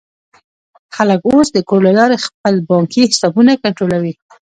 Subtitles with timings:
[0.95, 4.13] خلک اوس د کور له لارې خپل بانکي حسابونه کنټرولوي.